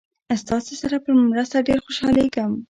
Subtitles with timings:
[0.41, 2.51] ستاسې سره په مرسته ډېر خوشحالیږم.